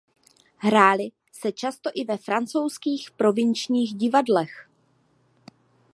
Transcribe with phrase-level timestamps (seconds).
[0.57, 4.67] Hrály se často i ve francouzských provinčních divadlech.